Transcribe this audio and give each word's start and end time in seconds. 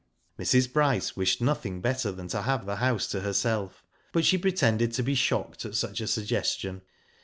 Mrs. 0.39 0.73
Bryce 0.73 1.15
wished 1.15 1.41
nothing 1.41 1.79
better 1.79 2.11
than 2.11 2.27
to 2.29 2.41
have 2.41 2.65
the 2.65 2.77
house 2.77 3.05
to 3.09 3.19
herself, 3.19 3.83
but 4.11 4.25
she 4.25 4.35
pretended 4.35 4.93
to 4.93 5.03
be 5.03 5.13
shocked 5.13 5.63
at 5.63 5.75
such 5.75 6.01
a 6.01 6.07
suggestion. 6.07 6.81